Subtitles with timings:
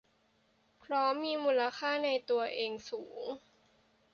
[0.79, 3.23] เพราะมีมูลค่าในตัวเองสูง